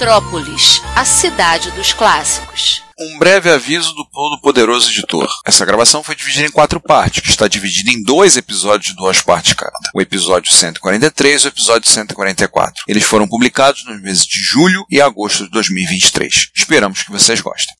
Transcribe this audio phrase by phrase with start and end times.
[0.00, 2.82] Retrópolis, a cidade dos clássicos.
[2.98, 5.28] Um breve aviso do Todo-Poderoso Editor.
[5.44, 9.20] Essa gravação foi dividida em quatro partes, que está dividida em dois episódios de duas
[9.20, 9.78] partes cada.
[9.94, 12.84] O episódio 143 e o episódio 144.
[12.88, 16.48] Eles foram publicados nos meses de julho e agosto de 2023.
[16.56, 17.74] Esperamos que vocês gostem.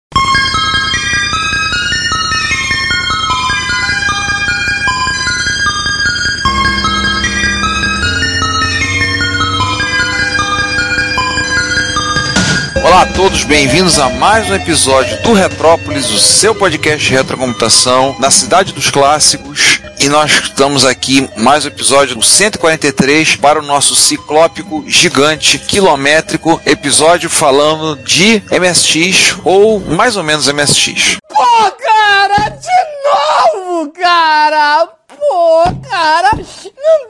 [12.90, 18.16] Olá a todos, bem-vindos a mais um episódio do Retrópolis, o seu podcast de retrocomputação
[18.18, 19.80] na cidade dos clássicos.
[20.00, 26.60] E nós estamos aqui mais um episódio do 143 para o nosso ciclópico gigante quilométrico
[26.66, 31.18] episódio falando de MSX ou mais ou menos MSX.
[31.28, 34.88] Pô, cara, de novo, cara!
[35.16, 36.30] Pô, cara!
[36.34, 37.09] Não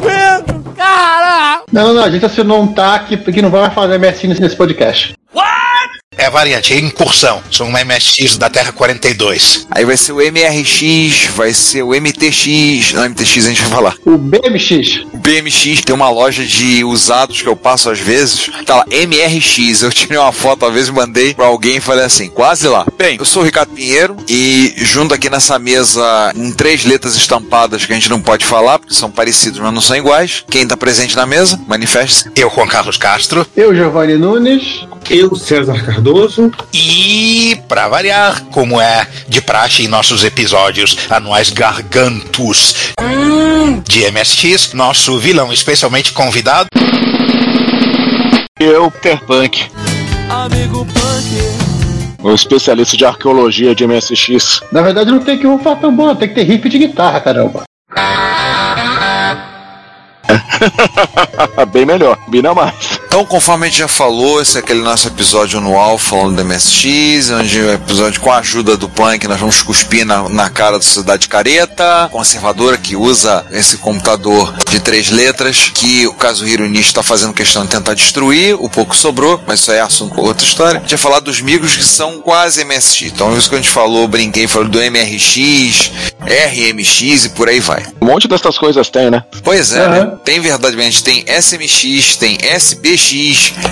[0.00, 1.62] aguento, cara!
[1.72, 5.14] Não, não, não, a gente assinou um TAC porque não vai fazer MSI nesse podcast.
[6.18, 7.40] É variante, é incursão.
[7.52, 9.68] Sou uma MSX da Terra 42.
[9.70, 13.94] Aí vai ser o MRX, vai ser o MTX, não, MTX a gente vai falar.
[14.04, 15.04] O BMX.
[15.12, 19.82] O BMX tem uma loja de usados que eu passo às vezes, tá lá, MRX.
[19.82, 22.84] Eu tirei uma foto às vezes, mandei pra alguém e falei assim, quase lá.
[22.98, 27.86] Bem, eu sou o Ricardo Pinheiro e junto aqui nessa mesa, em três letras estampadas
[27.86, 30.44] que a gente não pode falar, porque são parecidos, mas não são iguais.
[30.50, 32.32] Quem tá presente na mesa, manifeste-se.
[32.34, 33.46] Eu, Juan Carlos Castro.
[33.56, 34.84] Eu, Giovanni Nunes.
[35.08, 36.50] Eu, César Cardoso.
[36.72, 42.74] E, pra variar, como é de praxe em nossos episódios anuais gargantos
[43.86, 46.68] de MSX, nosso vilão especialmente convidado.
[48.58, 49.70] Eu, Peter Punk,
[50.28, 52.22] Amigo Punk.
[52.22, 54.62] o especialista de arqueologia de MSX.
[54.72, 57.64] Na verdade, não tem que falar tão bom, tem que ter riff de guitarra, caramba.
[61.72, 62.99] Bem melhor, combina mais.
[63.10, 67.32] Então, conforme a gente já falou, esse é aquele nosso episódio anual falando do MSX,
[67.32, 70.84] onde o episódio com a ajuda do Punk, nós vamos cuspir na, na cara da
[70.84, 77.02] sociedade careta, conservadora, que usa esse computador de três letras, que o Kazuhiro Nishi está
[77.02, 80.46] fazendo questão de tentar destruir, o pouco sobrou, mas isso aí é assunto para outra
[80.46, 80.78] história.
[80.78, 83.02] A gente vai falar dos micros que são quase MSX.
[83.12, 85.90] Então, isso que a gente falou, brinquei, falou do MRX,
[86.20, 87.84] RMX e por aí vai.
[88.00, 89.24] Um monte dessas coisas tem, né?
[89.42, 90.04] Pois é, Aham.
[90.04, 90.12] né?
[90.24, 92.99] Tem verdadeiramente, tem SMX, tem SBX,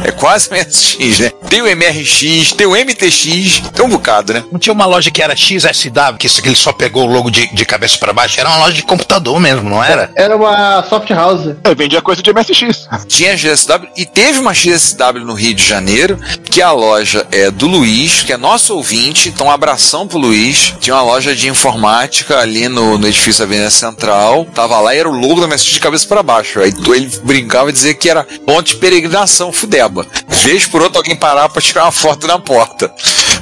[0.05, 1.31] é quase MSX, né?
[1.49, 4.45] Tem o MRX, tem o MTX, tem um bocado, né?
[4.51, 7.31] Não tinha uma loja que era XSW, que isso- que ele só pegou o logo
[7.31, 8.39] de, de cabeça pra baixo?
[8.41, 10.11] Era uma loja de computador mesmo, não era?
[10.15, 11.55] Era uma soft house.
[11.65, 12.89] Eu vendia coisa de MSX.
[13.07, 16.19] Tinha a GSW e teve uma GSW no Rio de Janeiro,
[16.51, 20.75] que a loja é do Luiz, que é nosso ouvinte, então um abração pro Luiz.
[20.81, 25.09] Tinha uma loja de informática ali no, no edifício Avenida Central, tava lá e era
[25.09, 26.61] o logo da MSX de cabeça para baixo.
[26.61, 28.77] Aí ele brincava e dizia que era ponto de
[29.19, 30.07] peregrinação, Fudeba.
[30.29, 32.93] Vez por outro alguém parar pra tirar uma foto na porta.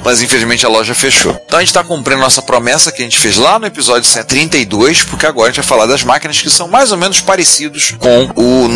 [0.03, 1.35] Mas infelizmente a loja fechou.
[1.45, 5.03] Então a gente tá cumprindo nossa promessa que a gente fez lá no episódio 132,
[5.03, 8.29] porque agora a gente vai falar das máquinas que são mais ou menos parecidos com
[8.35, 8.67] o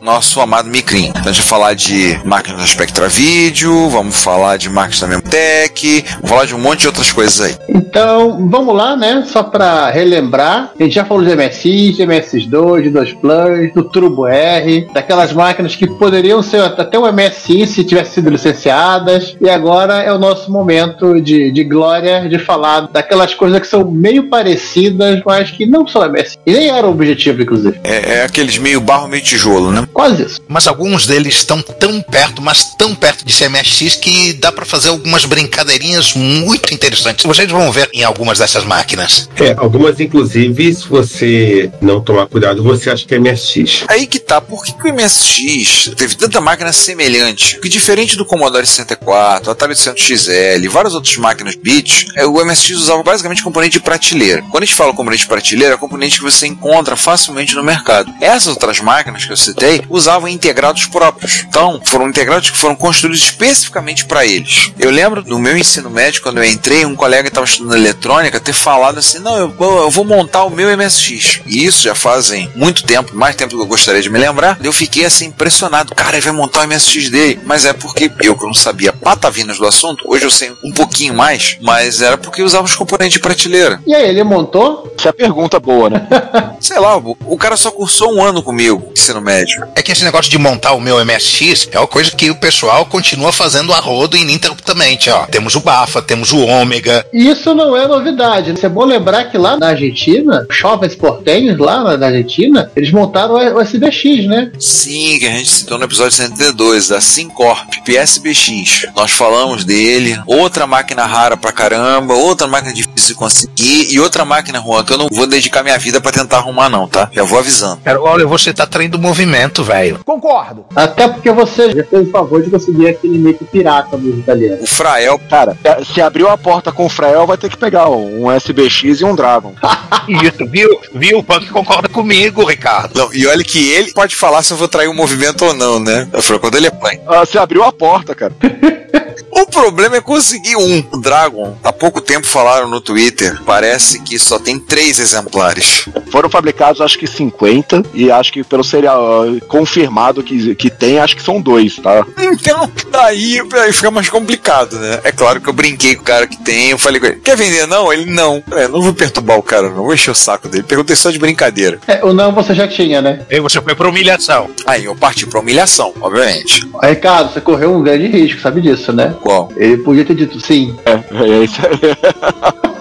[0.00, 1.08] nosso amado Micrin.
[1.08, 5.06] Então a gente vai falar de máquinas da Spectra Video, vamos falar de máquinas da
[5.06, 7.56] Memtech, vamos falar de um monte de outras coisas aí.
[7.68, 9.26] Então, vamos lá, né?
[9.30, 10.70] Só pra relembrar.
[10.78, 15.32] A gente já falou de MSX, de MSX2, de 2 Plus, do Turbo R, daquelas
[15.32, 19.36] máquinas que poderiam ser até o MSI se tivessem sido licenciadas.
[19.40, 23.90] E agora é o nosso momento de, de glória de falar daquelas coisas que são
[23.90, 26.38] meio parecidas, mas que não são MSI.
[26.46, 27.80] E nem era o objetivo, inclusive.
[27.82, 29.86] É, é aqueles meio barro, meio tijolo, né?
[29.92, 30.40] Quase isso.
[30.46, 34.64] Mas alguns deles estão tão perto, mas tão perto de ser MSX que dá pra
[34.64, 37.24] fazer algumas brincadeirinhas muito interessantes.
[37.24, 39.28] Vocês vão ver em algumas dessas máquinas.
[39.36, 43.84] É, algumas, inclusive, se você não tomar cuidado, você acha que é MSX.
[43.88, 47.58] Aí que tá, por que, que o MSX teve tanta máquina semelhante?
[47.58, 53.02] Que diferente do Commodore 64, Atari 800XL, várias outras máquinas bits, é, o MSX usava
[53.02, 54.40] basicamente componente de prateleira.
[54.42, 58.12] Quando a gente fala componente de prateleira, é componente que você encontra facilmente no mercado.
[58.20, 61.44] Essas outras máquinas que eu citei usavam integrados próprios.
[61.48, 64.72] Então, foram integrados que foram construídos especificamente para eles.
[64.78, 68.38] Eu lembro no meu ensino médio, quando eu entrei, um colega que estava estudando eletrônica
[68.38, 71.40] ter falado assim: Não, eu, eu vou montar o meu MSX.
[71.46, 74.56] E isso já fazem muito tempo, mais tempo do que eu gostaria de me lembrar.
[74.62, 75.94] Eu fiquei assim impressionado.
[75.94, 77.40] Cara, ele vai montar o MSX dele.
[77.44, 81.14] Mas é porque eu que não sabia patavinas do assunto, hoje eu sei um pouquinho
[81.14, 83.80] mais, mas era porque eu usava os componentes de prateleira.
[83.86, 84.92] E aí, ele montou?
[84.98, 86.06] Essa é a pergunta boa, né?
[86.60, 89.64] Sei lá, o, o cara só cursou um ano comigo, ensino médio.
[89.74, 92.86] É que esse negócio de montar o meu MSX é uma coisa que o pessoal
[92.86, 95.26] continua fazendo a rodo ininterruptamente, ó.
[95.26, 97.04] Temos o Bafa, temos o Ômega.
[97.12, 98.54] Isso não é novidade.
[98.62, 103.34] É bom lembrar que lá na Argentina, jovens portenhos lá na- na Argentina, eles montaram
[103.34, 104.52] o SBX, né?
[104.58, 108.86] Sim, que a gente citou no episódio 102, da Syncorp, PSBX.
[108.96, 110.18] Nós falamos dele.
[110.26, 114.94] Outra máquina rara pra caramba, outra máquina difícil de conseguir e outra máquina, Juan, que
[114.94, 117.10] eu não vou dedicar minha vida pra tentar arrumar, não, tá?
[117.12, 117.82] Já vou avisando.
[117.84, 120.00] Cara, olha, você tá traindo o movimento, velho.
[120.02, 120.64] Concordo.
[120.74, 124.62] Até porque você já fez o favor de conseguir aquele meio que pirata dos italianos.
[124.62, 125.58] O Frael, Cara,
[125.92, 129.14] se abriu a porta com o Frael, vai ter que pegar um SBX e um
[129.14, 129.52] Dragon.
[130.08, 130.70] Isso, viu?
[130.94, 131.18] Viu?
[131.18, 132.96] O Punk concorda comigo, Ricardo.
[132.96, 135.81] não, e olha que ele pode falar se eu vou trair o movimento ou não,
[135.82, 136.08] né?
[136.12, 137.00] Eu falei, quando ele é pai.
[137.06, 138.32] Ah, se abriu a porta, cara.
[139.34, 140.84] O problema é conseguir um.
[140.92, 145.88] O Dragon, há pouco tempo falaram no Twitter, parece que só tem três exemplares.
[146.10, 150.98] Foram fabricados acho que 50 e acho que pelo serial ah, confirmado que, que tem,
[150.98, 152.04] acho que são dois, tá?
[152.18, 155.00] Então, daí, aí fica mais complicado, né?
[155.02, 157.36] É claro que eu brinquei com o cara que tem, eu falei com ele, quer
[157.36, 157.90] vender não?
[157.90, 158.42] Ele, não.
[158.52, 160.64] É, não vou perturbar o cara, não vou encher o saco dele.
[160.64, 161.80] Perguntei só de brincadeira.
[161.86, 163.24] É, o não você já tinha, né?
[163.30, 164.50] Aí você foi pra humilhação.
[164.66, 166.68] Aí eu parti pra humilhação, obviamente.
[166.82, 169.14] Ricardo, você correu um grande risco, sabe disso, né?
[169.22, 169.50] Qual?
[169.56, 170.74] Ele podia ter dito sim.
[170.84, 172.62] É, é isso aí.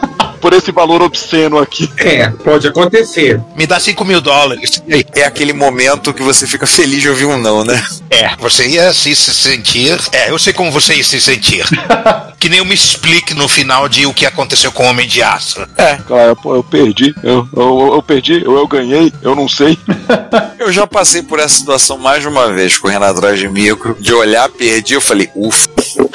[0.42, 1.90] Por esse valor obsceno aqui.
[1.98, 3.40] É, pode acontecer.
[3.56, 4.82] Me dá 5 mil dólares.
[5.14, 7.82] É aquele momento que você fica feliz de ouvir um não, né?
[8.10, 10.00] É, você ia se, se sentir.
[10.12, 11.66] É, eu sei como você ia se sentir.
[12.40, 15.22] que nem eu me explique no final de o que aconteceu com o Homem de
[15.22, 15.66] Aço.
[16.08, 17.14] Cara, pô, eu perdi.
[17.22, 19.78] Eu, eu, eu perdi, eu, eu ganhei, eu não sei.
[20.62, 24.14] Eu já passei por essa situação mais de uma vez, correndo atrás de micro, de
[24.14, 25.68] olhar, perdi, eu falei, ufa,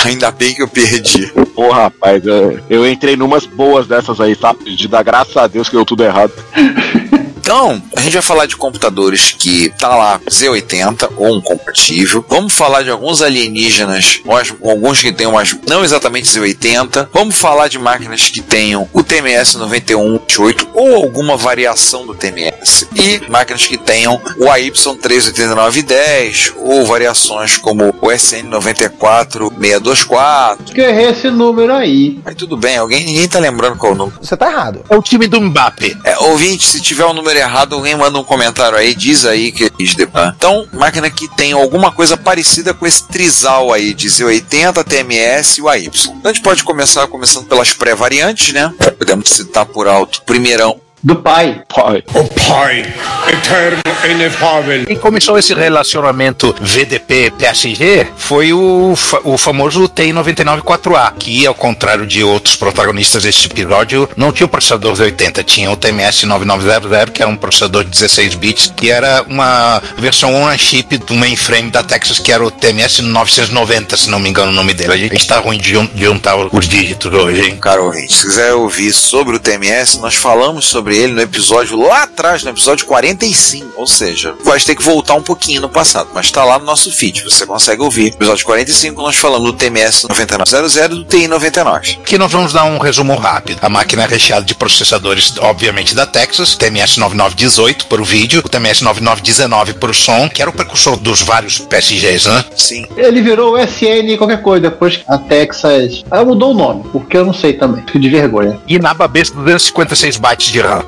[0.05, 1.27] ainda bem que eu perdi.
[1.53, 4.75] Porra, rapaz, é, eu entrei numas boas dessas aí, sabe?
[4.75, 6.33] De dar graças a Deus que deu tudo errado.
[7.47, 12.25] Então, a gente vai falar de computadores que tá lá Z80 ou um compatível.
[12.29, 14.21] Vamos falar de alguns alienígenas,
[14.61, 17.09] alguns que tenham umas não exatamente Z80.
[17.13, 22.89] Vamos falar de máquinas que tenham o TMS 9128 ou alguma variação do TMS.
[22.97, 30.73] E máquinas que tenham o AY38910 ou variações como o SN94624.
[30.75, 32.19] Que errei esse número aí.
[32.25, 34.19] Aí tudo bem, alguém ninguém tá lembrando qual é o número.
[34.21, 34.85] Você tá errado.
[34.91, 35.97] É o time do Mbappe.
[36.03, 39.71] É, ouvinte, se tiver o número errado, alguém manda um comentário aí, diz aí que
[39.79, 40.33] diz depois.
[40.37, 45.63] Então, máquina que tem alguma coisa parecida com esse trisal aí, de Z80, TMS e
[45.63, 45.87] o AY.
[45.87, 48.73] Então a gente pode começar começando pelas pré-variantes, né?
[48.99, 50.23] Podemos citar por alto.
[50.23, 51.63] Primeirão, Do pai.
[51.73, 52.03] Pai.
[52.15, 52.81] O Pai,
[53.29, 54.85] eterno e inefável.
[54.87, 62.25] Quem começou esse relacionamento VDP-PSG foi o, fa- o famoso TI-99-4A, que, ao contrário de
[62.25, 67.37] outros protagonistas deste episódio, não tinha o processador Z80, tinha o TMS-9900, que era um
[67.37, 72.45] processador de 16 bits, que era uma versão on-chip do mainframe da Texas, que era
[72.45, 74.93] o TMS-990, se não me engano o nome dele.
[74.93, 77.57] A gente tá ruim de juntar os dígitos hoje, hein?
[77.59, 82.05] cara ouvinte, se quiser ouvir sobre o TMS, nós falamos sobre ele no episódio lá
[82.05, 83.75] atrás, no episódio 45.
[83.77, 86.91] Ou seja, vai ter que voltar um pouquinho no passado, mas tá lá no nosso
[86.91, 88.09] feed, você consegue ouvir.
[88.09, 91.99] Episódio 45, nós falamos do TMS 9900 e do TI 99.
[92.01, 93.59] Aqui nós vamos dar um resumo rápido.
[93.63, 98.49] A máquina é recheada de processadores, obviamente, da Texas, TMS 9918 para o vídeo, o
[98.49, 102.45] TMS 9919 para o som, que era o precursor dos vários PSGs, né?
[102.57, 102.87] Sim.
[102.97, 106.05] Ele virou o SN qualquer coisa, depois que a Texas.
[106.11, 107.85] Ela mudou o nome, porque eu não sei também.
[107.85, 108.59] Fico de vergonha.
[108.67, 110.86] E na babesca 256 bytes de RAM.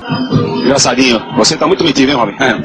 [0.69, 2.37] Engraçadinho, você tá muito metido, hein, Robin?
[2.41, 2.61] É.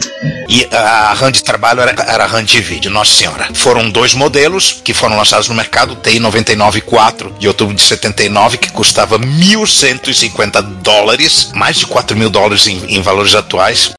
[0.50, 3.48] E a RAM de trabalho era, era RAM de vídeo, nossa senhora.
[3.54, 8.72] Foram dois modelos que foram lançados no mercado, TI 994 de outubro de 79, que
[8.72, 13.94] custava 1.150 dólares, mais de 4 mil dólares em, em valores atuais.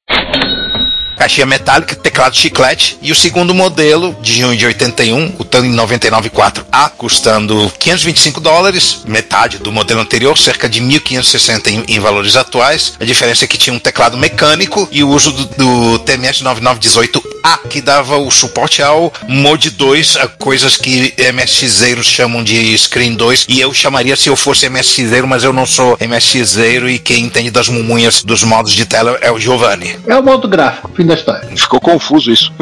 [1.25, 6.90] Caixinha metálica, teclado chiclete e o segundo modelo de junho de 81, o TAN 994A,
[6.99, 12.93] custando 525 dólares, metade do modelo anterior, cerca de 1.560 em, valores atuais.
[13.00, 17.23] A diferença é que tinha um teclado mecânico e o uso do, do TMS 9918
[17.43, 23.14] A, que dava o suporte ao Mode 2, a coisas que MSXeiros chamam de Screen
[23.14, 27.25] 2, e eu chamaria se eu fosse MSXeiro, mas eu não sou MSXeiro e quem
[27.25, 29.99] entende das mumunhas dos modos de tela é o Giovanni.
[30.07, 31.49] É o modo gráfico, fim da história.
[31.56, 32.52] Ficou confuso isso.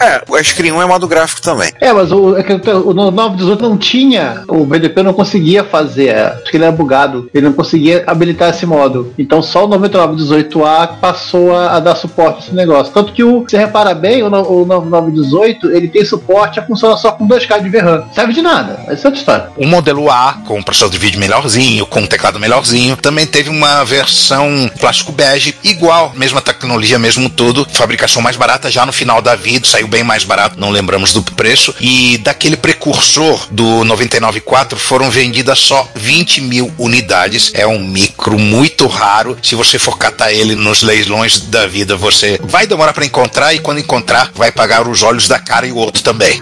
[0.00, 1.72] É, o Screen 1 é modo gráfico também.
[1.80, 6.26] É, mas o, é que o 918 não tinha, o BDP não conseguia fazer, é,
[6.26, 9.12] acho que ele era bugado, ele não conseguia habilitar esse modo.
[9.16, 12.92] Então só o 9918A passou a, a dar suporte a esse negócio.
[12.92, 17.12] Tanto que o, você repara bem, o, o 9918 ele tem suporte a funcionar só
[17.12, 18.04] com 2K de VRAM.
[18.12, 19.48] Serve de nada, essa é outra história.
[19.56, 23.50] O modelo A, com um processador de vídeo melhorzinho, com um teclado melhorzinho, também teve
[23.50, 27.30] uma versão plástico bege, igual, mesma tecnologia, mesmo
[27.72, 31.22] fabricação mais barata já no final da vida, saiu bem mais barato, não lembramos do
[31.22, 38.38] preço, e daquele precursor do 99.4 foram vendidas só 20 mil unidades, é um micro
[38.38, 43.04] muito raro, se você for catar ele nos leilões da vida, você vai demorar para
[43.04, 46.40] encontrar, e quando encontrar, vai pagar os olhos da cara e o outro também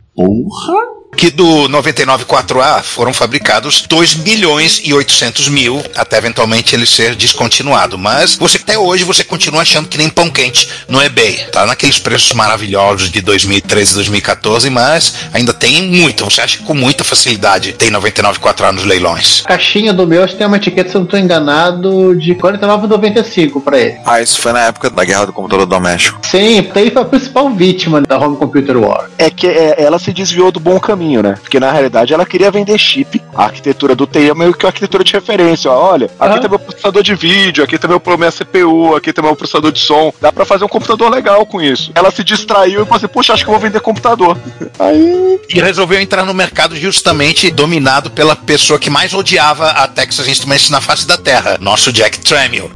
[1.17, 7.99] que do 99.4A foram fabricados 2 milhões e 800 mil, até eventualmente ele ser descontinuado.
[7.99, 11.47] Mas você até hoje você continua achando que nem pão quente no eBay.
[11.53, 16.25] Tá naqueles preços maravilhosos de 2013 2014, mas ainda tem muito.
[16.25, 19.43] Você acha que com muita facilidade tem 99.4A nos leilões.
[19.45, 22.35] A caixinha do meu acho que tem uma etiqueta, se eu não estou enganado, de
[22.35, 23.99] 49,95 para ele.
[24.05, 26.21] Ah, isso foi na época da guerra do computador doméstico.
[26.27, 29.11] Sim, ele foi a principal vítima da Home Computer War.
[29.19, 31.37] É que é, ela se desviou do bom caminho, né?
[31.41, 33.21] Porque na realidade ela queria vender chip.
[33.35, 35.71] A arquitetura do TI é meio que uma arquitetura de referência.
[35.71, 39.25] Ó, olha, aqui tem meu processador de vídeo, aqui tem meu minha CPU, aqui tem
[39.25, 40.13] meu processador de som.
[40.21, 41.91] Dá pra fazer um computador legal com isso.
[41.95, 44.37] Ela se distraiu e falou assim: Poxa, acho que eu vou vender computador.
[44.79, 45.41] Aí.
[45.49, 50.71] E resolveu entrar no mercado justamente dominado pela pessoa que mais odiava a Texas Instruments
[50.71, 52.71] na face da Terra, nosso Jack Tramiel.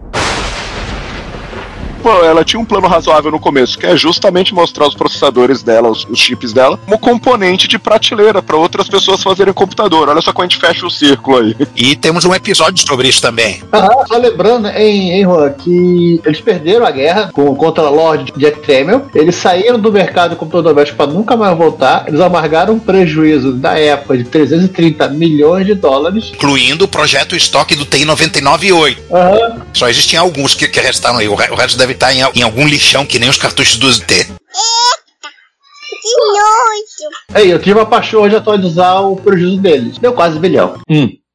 [2.08, 6.06] Ela tinha um plano razoável no começo, que é justamente mostrar os processadores dela, os,
[6.08, 10.08] os chips dela, como componente de prateleira para outras pessoas fazerem computador.
[10.08, 11.56] Olha só como a gente fecha o círculo aí.
[11.75, 13.62] E temos um episódio sobre isso também.
[13.73, 18.61] Aham, só lembrando, hein, hein, Juan, que eles perderam a guerra com, contra Lord Jack
[18.61, 19.06] Tramiel.
[19.14, 22.04] Eles saíram do mercado de computador doméstico para nunca mais voltar.
[22.06, 26.32] Eles amargaram um prejuízo da época de 330 milhões de dólares.
[26.34, 28.96] Incluindo o projeto estoque do TI 99.8.
[29.12, 29.62] Aham.
[29.73, 31.28] Só existem alguns que, que restaram aí.
[31.28, 34.26] O resto deve estar em, al- em algum lixão, que nem os cartuchos do ZT.
[37.32, 39.98] Aí, eu tive a paixão de atualizar o prejuízo deles.
[39.98, 40.78] Deu quase bilhão.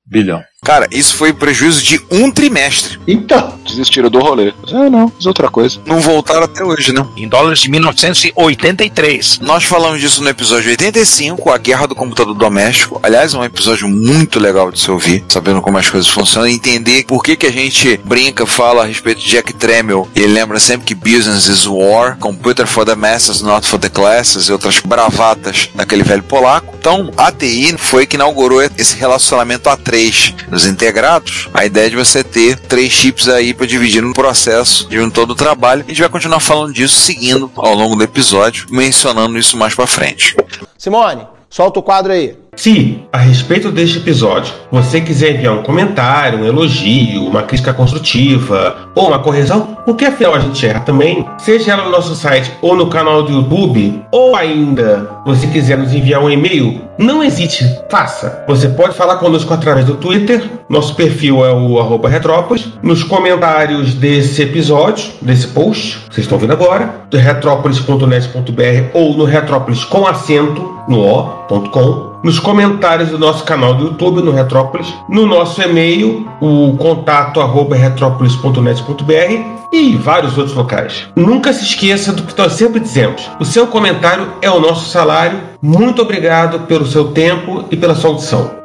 [0.06, 0.44] Bilhão.
[0.63, 3.00] Cara, isso foi prejuízo de um trimestre.
[3.08, 4.51] Então, Desistiram do rolê.
[4.74, 5.80] Ah, não, fiz outra coisa.
[5.86, 7.06] Não voltaram até hoje, né?
[7.16, 9.39] Em dólares de 1983.
[9.39, 13.00] Nós falamos disso no episódio 85, a guerra do computador doméstico.
[13.04, 16.54] Aliás, é um episódio muito legal de se ouvir, sabendo como as coisas funcionam, e
[16.54, 20.08] entender por que, que a gente brinca, fala a respeito de Jack Tramiel.
[20.16, 24.50] Ele lembra sempre que business is war, computer for the masses, not for the classes,
[24.50, 26.75] e outras bravatas daquele velho polaco.
[26.80, 31.50] Então, a TI foi que inaugurou esse relacionamento A3 dos integrados.
[31.53, 35.32] A ideia de você ter três chips aí para dividir no processo de um todo
[35.32, 35.84] o trabalho.
[35.86, 39.88] A gente vai continuar falando disso seguindo ao longo do episódio, mencionando isso mais para
[39.88, 40.36] frente.
[40.77, 42.38] Simone, solta o quadro aí.
[42.60, 48.75] Se, a respeito deste episódio, você quiser enviar um comentário, um elogio, uma crítica construtiva
[48.94, 52.75] ou uma correção, porque afinal a gente erra também, seja ela no nosso site ou
[52.75, 58.44] no canal do YouTube, ou ainda você quiser nos enviar um e-mail, não hesite, faça.
[58.46, 63.94] Você pode falar conosco através do Twitter, nosso perfil é o arroba Retrópolis, nos comentários
[63.94, 70.78] desse episódio, desse post, vocês estão vendo agora, do retrópolis.net.br ou no Retrópolis com acento
[70.89, 76.76] no o.com, nos comentários do nosso canal do YouTube no Retrópolis, no nosso e-mail, o
[76.78, 81.08] contato arroba retrópolis.net.br e vários outros locais.
[81.16, 85.40] Nunca se esqueça do que nós sempre dizemos: o seu comentário é o nosso salário.
[85.62, 88.59] Muito obrigado pelo seu tempo e pela sua audição.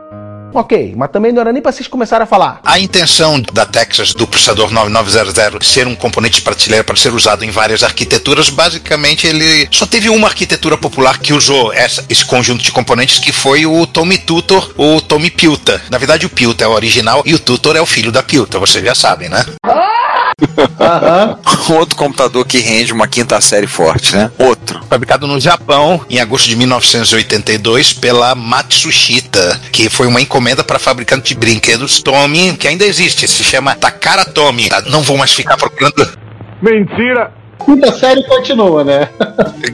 [0.54, 2.60] Ok, mas também não era nem pra vocês começarem a falar.
[2.64, 7.44] A intenção da Texas do processador 9900 ser um componente de prateleira para ser usado
[7.44, 12.62] em várias arquiteturas, basicamente ele só teve uma arquitetura popular que usou essa- esse conjunto
[12.62, 15.82] de componentes que foi o Tommy Tutor ou Tommy Pilta.
[15.90, 18.58] Na verdade, o Pilta é o original e o Tutor é o filho da Pilta,
[18.58, 19.44] vocês já sabem, né?
[20.80, 21.38] Aham.
[21.70, 24.30] Outro computador que rende uma quinta série forte, né?
[24.38, 24.80] Outro.
[24.88, 31.34] Fabricado no Japão em agosto de 1982 pela Matsushita, que foi uma encomenda para fabricante
[31.34, 34.68] de brinquedos Tommy, que ainda existe, se chama Takara Tommy.
[34.68, 34.82] Tá?
[34.82, 36.06] Não vou mais ficar procurando.
[37.64, 39.08] Quinta série continua, né?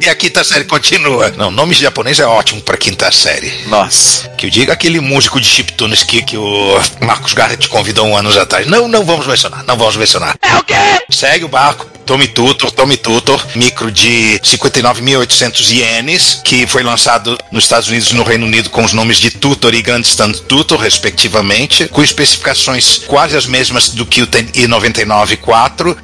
[0.01, 1.33] E a quinta série continua.
[1.37, 3.53] Não, nome japonês é ótimo pra quinta série.
[3.67, 4.29] Nossa.
[4.31, 8.37] Que eu diga aquele músico de chiptunes que, que o Marcos Garrett convidou um anos
[8.37, 8.67] atrás.
[8.67, 10.37] Não, não vamos mencionar, não vamos mencionar.
[10.43, 10.75] É o quê?
[11.11, 11.91] Segue o barco.
[12.11, 18.15] Tommy Tutor, Tommy Tutor, micro de 59.800 ienes, que foi lançado nos Estados Unidos e
[18.17, 23.37] no Reino Unido com os nomes de Tutor e Grandstand Tutor, respectivamente, com especificações quase
[23.37, 25.39] as mesmas do que o i99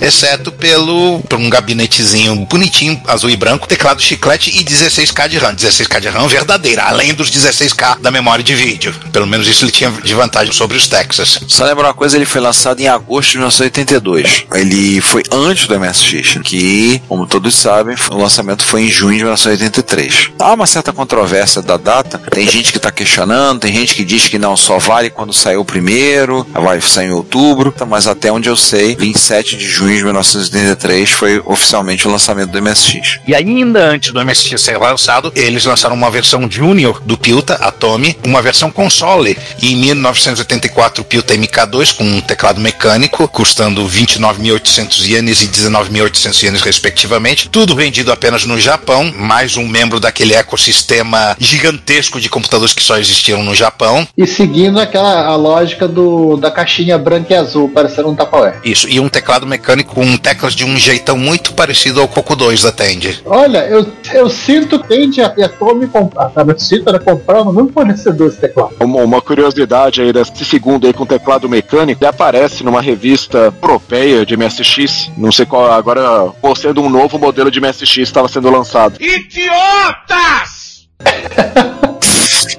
[0.01, 5.55] exceto pelo por um gabinetezinho bonitinho, azul e branco, teclado chiclete e 16K de RAM.
[5.57, 8.95] 16K de RAM verdadeira, além dos 16K da memória de vídeo.
[9.13, 11.41] Pelo menos isso ele tinha de vantagem sobre os Texas.
[11.49, 14.45] Só lembrar uma coisa, ele foi lançado em agosto de 1982.
[14.55, 19.25] Ele foi antes do MSX, que, como todos sabem, o lançamento foi em junho de
[19.25, 20.31] 1983.
[20.39, 22.19] Há uma certa controvérsia da data.
[22.31, 25.63] Tem gente que está questionando, tem gente que diz que não só vale quando saiu
[25.63, 30.05] o primeiro, vai sair em outubro, mas até onde eu sei, 27 de junho de
[30.05, 33.19] 1983 foi oficialmente o lançamento do MSX.
[33.27, 38.17] E ainda antes do MSX ser lançado, eles lançaram uma versão Junior do Pilta, Atomy,
[38.25, 39.37] uma versão console.
[39.61, 46.43] E em 1984, o Pilta MK2 com um teclado mecânico, custando 29.800 ienes e 19.800
[46.43, 47.49] ienes respectivamente.
[47.49, 52.99] Tudo vendido apenas no Japão, mais um membro daquele ecossistema gigantesco de computadores que só
[52.99, 54.07] existiam no Japão.
[54.17, 58.61] E seguindo aquela a lógica do, da caixinha branca e azul, parecendo um Tupperware.
[58.65, 62.63] Isso, e um teclado mecânico com teclas de um jeitão muito parecido ao Coco 2
[62.63, 63.21] da Tandy.
[63.25, 66.33] Olha, eu, eu sinto Tandy e a Tommy comprar?
[66.37, 68.75] Eu sinto era comprar no mesmo fornecedor esse teclado.
[68.81, 74.25] Uma, uma curiosidade aí desse segundo aí com teclado mecânico, ele aparece numa revista europeia
[74.25, 78.51] de MSX, não sei qual, agora por sendo um novo modelo de MSX estava sendo
[78.51, 79.01] lançado.
[79.01, 80.87] Idiotas!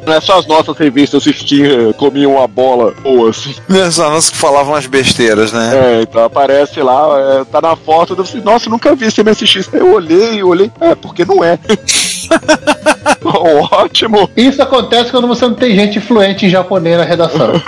[0.08, 3.54] Não é só as nossas revistas Steam comiam uma bola boa assim.
[3.92, 5.72] Só nós que falavam as besteiras, né?
[5.74, 9.70] É, então aparece lá, é, tá na foto, eu falei, nossa, nunca vi esse MSX.
[9.74, 11.60] Eu olhei, olhei, é, porque não é.
[13.72, 14.30] Ótimo!
[14.36, 17.52] Isso acontece quando você não tem gente fluente em japonês na redação.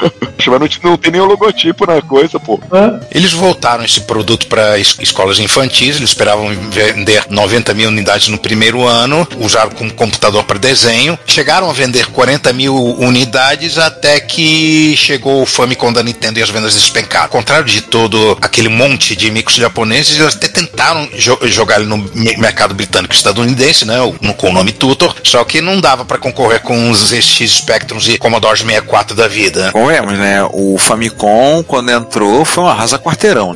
[0.48, 2.60] Mas não, não tem nem o logotipo na coisa, pô.
[2.72, 3.00] Hã?
[3.14, 8.84] Eles voltaram esse produto para escolas infantis, eles esperavam vender 90 mil unidades no primeiro
[8.88, 15.44] ano, usaram como computador para desenho, chegaram a vender 40 mil unidades até que chegou
[15.44, 17.26] o Famicom da Nintendo e as vendas despencaram.
[17.26, 21.90] Ao contrário de todo aquele monte de micros japoneses, eles até tentaram jo jogar ele
[21.90, 25.80] no me- mercado britânico e estadunidense, né, no- com o nome Tutor, só que não
[25.80, 29.72] dava para concorrer com os ZX Spectrums e Commodore 64 da vida.
[29.72, 30.44] Convenhamos, né?
[30.52, 33.54] O Famicom, quando entrou, foi uma rasa quarteirão.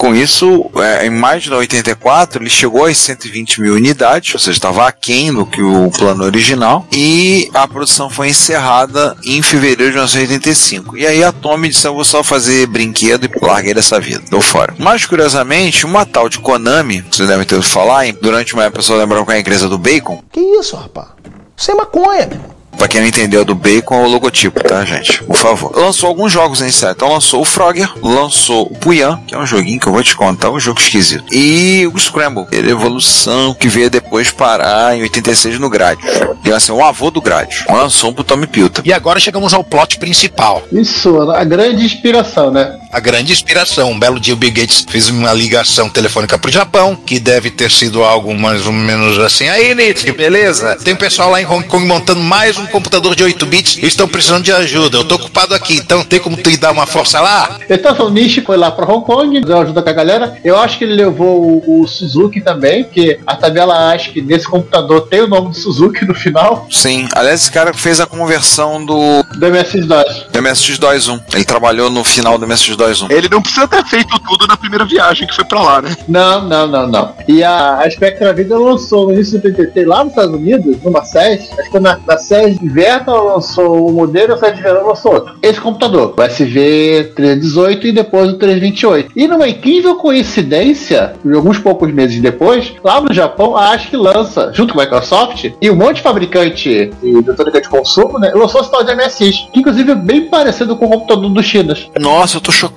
[0.00, 4.52] Com isso, é, em maio de 84, ele chegou às 120 mil unidades, ou seja,
[4.52, 9.98] estava aquém do que o plano original, e a produção foi encerrada em fevereiro de
[9.98, 10.96] 1985.
[10.96, 14.40] E aí a Tommy disse: Eu vou só fazer brinquedo e larguei dessa vida, deu
[14.40, 14.74] fora.
[14.78, 19.00] Mais curiosamente, uma tal de Konami, vocês devem ter ouvido falar, durante uma época, pessoal
[19.00, 21.08] lembraram com a empresa do Bacon, Que isso, rapaz?
[21.54, 22.59] Isso é maconha, meu irmão.
[22.80, 25.22] Pra quem não entendeu do Bacon, é o logotipo, tá, gente?
[25.24, 25.70] Por favor.
[25.76, 26.92] Lançou alguns jogos em série.
[26.92, 30.16] Então lançou o Frogger, lançou o Puyan, que é um joguinho que eu vou te
[30.16, 31.24] contar, um jogo esquisito.
[31.30, 36.10] E o Scramble, ele é a evolução que veio depois parar em 86 no Gradius.
[36.42, 37.66] Ele assim, o avô do Gradius.
[37.68, 38.80] Lançou pro Tommy Pilta.
[38.82, 40.62] E agora chegamos ao plot principal.
[40.72, 42.79] Isso, a grande inspiração, né?
[42.92, 43.92] A grande inspiração.
[43.92, 47.70] Um belo dia o Bill Gates fez uma ligação telefônica pro Japão, que deve ter
[47.70, 49.48] sido algo mais ou menos assim.
[49.48, 50.76] Aí, Nietzsche, beleza?
[50.82, 54.08] Tem pessoal lá em Hong Kong montando mais um computador de 8 bits e estão
[54.08, 54.98] precisando de ajuda.
[54.98, 57.58] Eu tô ocupado aqui, então tem como tu ir dar uma força lá?
[57.68, 60.36] Então, o Nishi foi lá para Hong Kong, deu ajuda com a galera.
[60.42, 64.46] Eu acho que ele levou o, o Suzuki também, porque a tabela acha que nesse
[64.48, 67.08] computador tem o nome do Suzuki no final, Sim.
[67.14, 70.26] Aliás, esse cara fez a conversão do, do MS-DOS.
[70.32, 71.20] do MSX2 1.
[71.34, 72.46] Ele trabalhou no final do
[72.80, 73.12] MSX2 1.
[73.12, 75.96] Ele não precisa ter feito tudo na primeira viagem que foi pra lá, né?
[76.08, 77.14] Não, não, não, não.
[77.28, 81.04] E a, a Spectra Vida lançou no início do PTT lá nos Estados Unidos, numa
[81.04, 84.56] SES, acho que na, na SES de inverno ela lançou um modelo e a SES
[84.56, 85.34] de verão lançou outro.
[85.42, 89.12] Esse computador, o SV 318 e depois o 328.
[89.14, 94.74] E numa incrível coincidência, alguns poucos meses depois, lá no Japão, a ASCII lança, junto
[94.74, 98.70] com a Microsoft, e um monte de fabricante de eletrônica de consumo, né, lançou esse
[98.70, 101.88] tal de MSX, que inclusive é bem parecido com o computador do Chinas.
[101.98, 102.69] Nossa, eu tô chocado.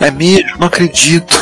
[0.00, 0.58] É mesmo?
[0.58, 1.40] Não acredito.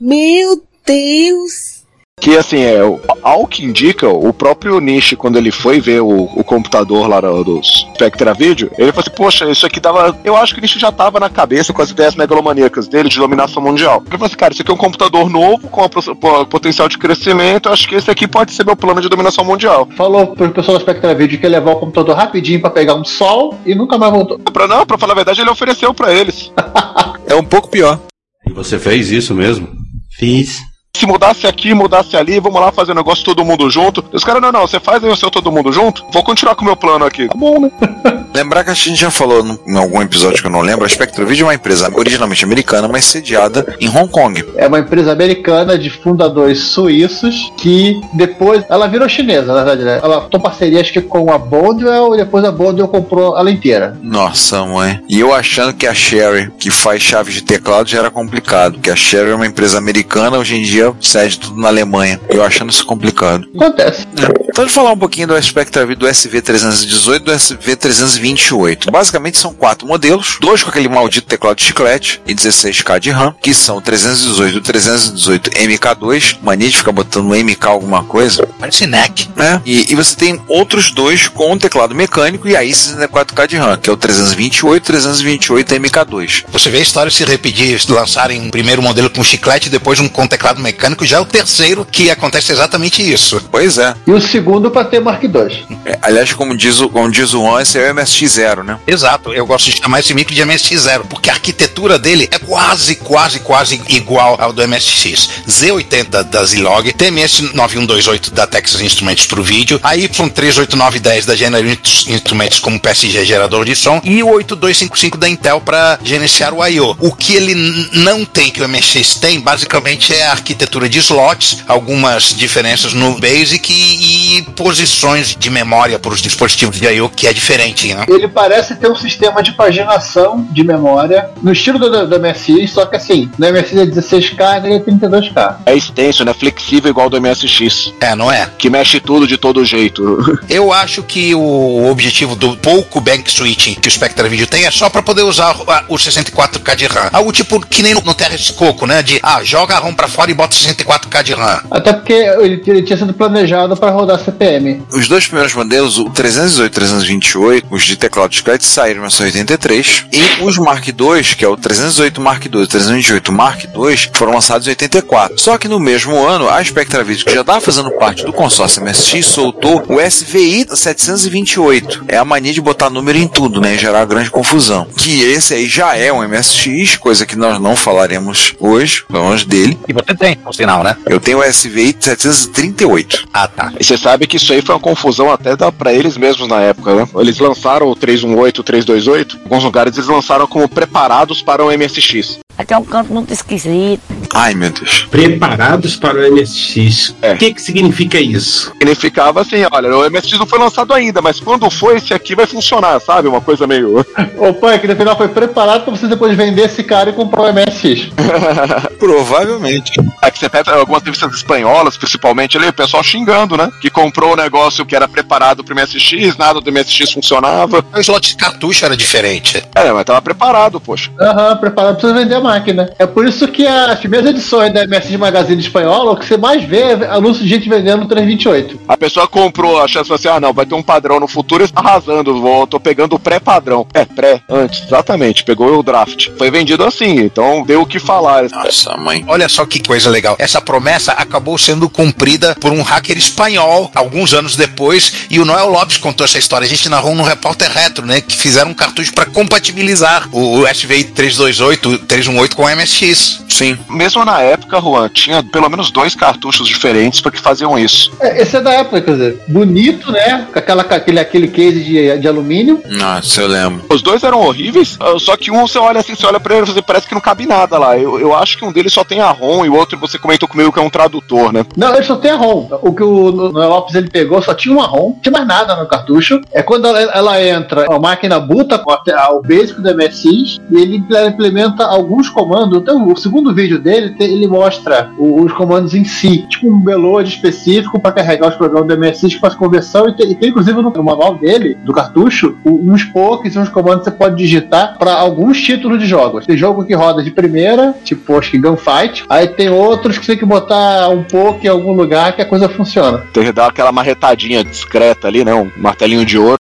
[0.00, 1.74] Meu Deus!
[2.20, 6.22] Que assim, é, o- ao que indica, o próprio Nishi, quando ele foi ver o,
[6.36, 10.16] o computador lá do- dos Spectra Video, ele falou assim: Poxa, isso aqui dava.
[10.24, 13.18] Eu acho que o Nishi já tava na cabeça com as ideias megalomaníacas dele de
[13.18, 14.00] dominação mundial.
[14.06, 16.96] Ele falou assim: Cara, isso aqui é um computador novo, com a po- potencial de
[16.98, 17.68] crescimento.
[17.68, 19.86] eu Acho que esse aqui pode ser meu plano de dominação mundial.
[19.96, 23.04] Falou pro pessoal da Spectra Video que ia levar o computador rapidinho pra pegar um
[23.04, 24.38] sol e nunca mais voltou.
[24.38, 26.50] Pra, não, pra falar a verdade, ele ofereceu pra eles.
[27.26, 28.00] É um pouco pior.
[28.46, 29.68] E você fez isso mesmo?
[30.16, 30.58] Fiz.
[30.96, 34.04] Se mudasse aqui, mudasse ali, vamos lá fazer o negócio todo mundo junto.
[34.12, 36.54] E os caras, não, não, você faz aí o seu todo mundo junto, vou continuar
[36.54, 37.26] com o meu plano aqui.
[37.26, 37.70] Tá bom, né?
[38.32, 41.40] Lembrar que a gente já falou em algum episódio que eu não lembro, a Spectrovid
[41.40, 44.44] é uma empresa originalmente americana, mas sediada em Hong Kong.
[44.56, 49.84] É uma empresa americana de fundadores suíços que depois ela virou chinesa, na verdade.
[49.84, 50.00] Né?
[50.02, 53.98] Ela tomou parceria acho que com a Bondwell e depois a Bondwell comprou ela inteira.
[54.00, 55.00] Nossa, mãe.
[55.08, 58.74] E eu achando que a Sherry, que faz chaves de teclado, já era complicado.
[58.74, 62.20] Porque a Sherry é uma empresa americana, hoje em dia cede tudo na Alemanha.
[62.28, 63.46] Eu achando isso complicado.
[63.54, 64.06] Acontece.
[64.48, 68.90] Então, de falar um pouquinho do Spectravid do SV318 e do SV328.
[68.90, 73.34] Basicamente são quatro modelos, dois com aquele maldito teclado de chiclete e 16K de RAM,
[73.40, 76.38] que são o 318 e o 318 MK2.
[76.42, 78.46] Mania de ficar botando no MK alguma coisa.
[78.58, 79.28] Parece NEC.
[79.36, 79.60] né?
[79.64, 83.76] E, e você tem outros dois com um teclado mecânico e aí 64K de RAM,
[83.76, 86.44] que é o 328 e 328 MK2.
[86.52, 90.26] Você vê a história se repetir, lançarem um primeiro modelo com chiclete, depois um com
[90.26, 93.40] teclado mecânico, já é o terceiro que acontece exatamente isso.
[93.50, 93.94] Pois é.
[94.06, 95.64] E o segundo para ter Mark II.
[95.84, 98.78] É, aliás, como diz o, como diz o Juan, esse é o MSX0, né?
[98.86, 102.96] Exato, eu gosto de chamar esse micro de MSX0, porque a arquitetura dele é quase,
[102.96, 105.28] quase, quase igual ao do MSX.
[105.48, 112.58] Z80 da Zilog, TMS 9128 da Texas Instruments pro vídeo, a Y38910 da General Instruments
[112.60, 116.96] como PSG gerador de som e o 8255 da Intel para gerenciar o I/O.
[116.98, 117.54] O que ele
[117.92, 123.18] não tem que o MSX tem, basicamente é a arquitetura de slots, algumas diferenças no
[123.20, 128.04] BASIC e, e posições de memória para os dispositivos de I/O que é diferente, né?
[128.08, 132.86] Ele parece ter um sistema de paginação de memória no estilo do, do MSI, só
[132.86, 135.56] que assim, no MSI é 16K e nele é 32K.
[135.66, 136.34] É extenso, né?
[136.34, 137.92] Flexível igual do MSX.
[138.00, 138.48] É, não é?
[138.58, 140.38] Que mexe tudo de todo jeito.
[140.48, 144.70] Eu acho que o objetivo do pouco bank switching que o Spectra Video tem é
[144.70, 147.10] só para poder usar a- o 64K de RAM.
[147.12, 149.02] Algo tipo que nem no, no Terrace Coco, né?
[149.02, 151.62] De, ah, joga a RAM pra fora e bota 64K de RAM.
[151.70, 154.82] Até porque ele, ele tinha sido planejado para rodar CPM.
[154.92, 159.08] Os dois primeiros modelos, o 318 e 328, os de teclado de chiclete, saíram em
[159.08, 160.06] 1983.
[160.12, 160.94] E os Mark II,
[161.36, 165.38] que é o 318 Mark II e o 328 Mark II, foram lançados em 84.
[165.38, 169.26] Só que no mesmo ano, a Spectravid, que já estava fazendo parte do consórcio MSX,
[169.26, 172.04] soltou o SVI 728.
[172.08, 173.74] É a mania de botar número em tudo, né?
[173.74, 174.86] E gerar grande confusão.
[174.96, 179.44] Que esse aí já é um MSX, coisa que nós não falaremos hoje, pelo menos
[179.44, 179.78] dele.
[179.88, 180.96] E você tem, por sinal, né?
[181.06, 183.28] Eu tenho o SVI 738.
[183.32, 183.72] Ah, tá.
[183.78, 186.60] E você sabe que isso aí foi uma confusão até da, pra eles mesmos na
[186.60, 187.08] época, né?
[187.16, 189.36] Eles lançaram o 318, o 328.
[189.36, 192.43] Em alguns lugares eles lançaram como preparados para o MSX.
[192.56, 194.02] Aqui é um canto muito esquisito.
[194.32, 195.06] Ai, meu Deus.
[195.10, 197.14] Preparados para o MSX.
[197.20, 197.32] É.
[197.32, 198.72] O que, que significa isso?
[198.72, 202.46] Significava assim, olha, o MSX não foi lançado ainda, mas quando for, esse aqui vai
[202.46, 203.28] funcionar, sabe?
[203.28, 204.04] Uma coisa meio.
[204.36, 207.52] O Punk, no final foi preparado para você depois vender esse cara e comprar o
[207.52, 208.10] MSX.
[208.98, 209.92] Provavelmente.
[210.20, 213.70] É que você pega algumas revistas espanholas, principalmente ali, o pessoal xingando, né?
[213.80, 217.84] Que comprou o negócio que era preparado pro MSX, nada do MSX funcionava.
[217.94, 219.62] O slot de cartucho era diferente.
[219.74, 221.10] É, mas tava preparado, poxa.
[221.20, 222.90] Aham, preparado para você vender a máquina.
[222.98, 226.62] É por isso que as primeiras edições da MSX Magazine espanhola, o que você mais
[226.62, 228.80] vê é anúncio de gente vendendo 328.
[228.86, 231.80] A pessoa comprou achando assim, ah não, vai ter um padrão no futuro e está
[231.80, 233.86] arrasando, vou, tô pegando o pré-padrão.
[233.94, 236.28] É, pré, antes, exatamente, pegou o draft.
[236.36, 238.50] Foi vendido assim, então deu o que falar.
[238.50, 239.24] Nossa, mãe.
[239.26, 240.36] Olha só que coisa legal.
[240.38, 245.70] Essa promessa acabou sendo cumprida por um hacker espanhol alguns anos depois e o Noel
[245.70, 246.66] Lopes contou essa história.
[246.66, 248.20] A gente narrou no Repórter Retro, né?
[248.20, 251.98] Que fizeram um cartucho para compatibilizar o, SVI 328,
[252.34, 253.44] 318 com o MSX.
[253.48, 253.78] Sim.
[253.88, 258.10] Mesmo na época, Juan, tinha pelo menos dois cartuchos diferentes para que faziam isso.
[258.20, 260.46] É, esse é da época, quer dizer, bonito, né?
[260.52, 262.82] Com aquela, com aquele, aquele case de, de alumínio.
[262.86, 263.84] Nossa, eu lembro.
[263.88, 266.64] Os dois eram horríveis, ah, só que um você olha assim, você olha pra ele
[266.64, 267.96] e você parece que não cabe nada lá.
[267.96, 270.48] Eu, eu acho que um deles só tem a ROM e o outro você comentou
[270.48, 271.64] comigo que é um tradutor, né?
[271.76, 272.68] Não, ele só tem a ROM.
[272.82, 275.76] O que o Noel Lopes ele pegou só tinha uma ROM, não tinha mais nada
[275.76, 276.40] no cartucho.
[276.52, 280.96] É quando ela, ela entra, a máquina buta com o básico do MSX e ele
[280.96, 282.78] implementa alguns comandos.
[282.78, 287.98] Então, o segundo vídeo dele, ele mostra os comandos em si, tipo um belode específico
[288.00, 290.08] para carregar os programas do MSX faz conversão.
[290.08, 294.10] E tem, e tem, inclusive no, manual dele, do cartucho, uns poucos, uns comandos que
[294.10, 296.46] você pode digitar para alguns títulos de jogos.
[296.46, 299.24] Tem jogo que roda de primeira, tipo acho que Gunfight.
[299.28, 302.46] Aí tem outros que você tem que botar um pouco em algum lugar que a
[302.46, 303.18] coisa funciona.
[303.32, 305.54] Tem que dar aquela marretadinha discreta ali, né?
[305.54, 306.56] Um martelinho de ouro.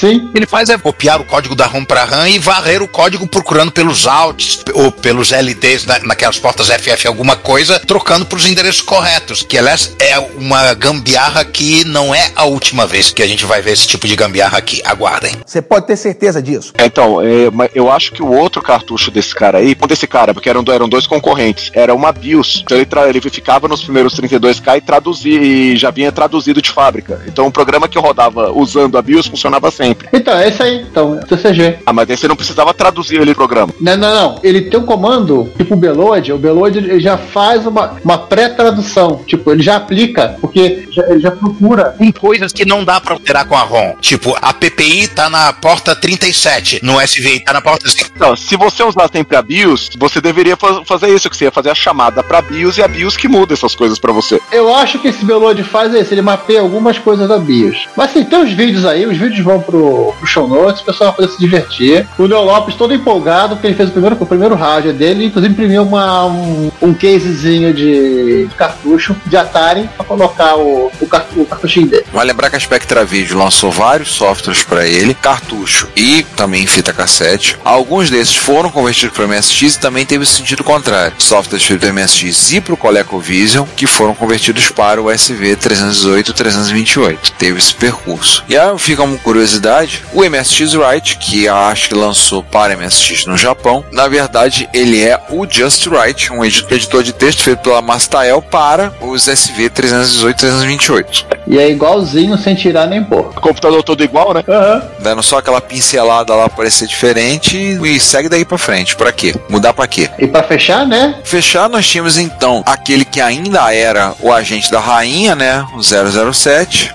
[0.00, 0.30] Sim.
[0.34, 3.70] Ele faz é copiar o código da ROM para RAM e varrer o código procurando
[3.70, 8.82] pelos ALTs ou pelos LDs na, naquelas portas FF alguma coisa, trocando para os endereços
[8.82, 9.42] corretos.
[9.42, 13.62] Que, aliás, é uma gambiarra que não é a última vez que a gente vai
[13.62, 14.82] ver esse tipo de gambiarra aqui.
[14.84, 15.32] Aguardem.
[15.46, 16.72] Você pode ter certeza disso.
[16.78, 20.48] Então, é, eu acho que o outro cartucho desse cara aí, não desse cara, porque
[20.48, 22.62] eram, eram dois concorrentes, era uma BIOS.
[22.64, 27.22] Então ele, ele ficava nos primeiros 32K e traduzia, e já vinha traduzido de fábrica.
[27.26, 30.08] Então o programa que rodava usando a BIOS funcionava sempre.
[30.12, 30.80] Então, é isso aí.
[30.90, 31.78] Então, TCG.
[31.86, 33.72] Ah, mas aí você não precisava traduzir ele pro programa.
[33.80, 34.40] Não, não, não.
[34.42, 39.22] Ele tem um comando, tipo o Beload, o Beload ele já faz uma, uma pré-tradução.
[39.26, 41.94] Tipo, ele já aplica, porque já- ele já procura.
[41.98, 43.94] Tem coisas que não dá pra alterar com a ROM.
[44.00, 48.10] Tipo, a PPI tá na porta 37, no SVI tá na porta 5.
[48.14, 51.50] Então, se você usar sempre a BIOS, você deveria fa- fazer isso, que você ia
[51.52, 54.40] fazer a chamada pra BIOS e a BIOS que muda essas coisas pra você.
[54.52, 57.86] Eu acho que esse Beload faz é isso, ele mapeia algumas coisas da BIOS.
[57.96, 61.10] Mas assim, tem os vídeos aí, os vídeos vão pro, pro show notes, o pessoal
[61.10, 62.06] vai poder se divertir.
[62.18, 65.52] O Leo Lopes todo empolgado, porque ele fez o primeiro, o primeiro hardware dele, inclusive
[65.52, 71.46] imprimiu uma, um, um casezinho de, de cartucho de Atari pra colocar o, o, o
[71.46, 72.04] cartuchinho dele.
[72.12, 76.92] Vale lembrar que a Spectra Video lançou vários softwares para ele, cartucho e também fita
[76.92, 77.56] cassete.
[77.64, 81.14] Alguns desses foram convertidos para MSX e também teve o sentido contrário.
[81.18, 86.30] Softwares feitos para MSX e para o ColecoVision que foram convertidos para o SV 318
[86.30, 87.32] e 328.
[87.32, 88.44] Teve esse percurso.
[88.48, 89.63] E aí fica uma curiosidade,
[90.12, 95.18] o MSX Write, que a ASCII lançou para MSX no Japão, na verdade ele é
[95.30, 100.30] o Just Write, um edi- editor de texto feito pela Mastael para os SV 318
[100.36, 101.26] e 328.
[101.46, 103.30] E é igualzinho, sem tirar nem pôr.
[103.36, 104.42] O computador todo igual, né?
[104.48, 104.82] Aham.
[105.00, 108.96] dando só aquela pincelada lá para ser diferente e segue daí pra frente.
[108.96, 109.34] Pra quê?
[109.48, 110.08] Mudar pra quê?
[110.18, 111.16] E pra fechar, né?
[111.24, 115.66] Fechar, nós tínhamos então aquele que ainda era o agente da rainha, né?
[115.74, 116.94] O 007.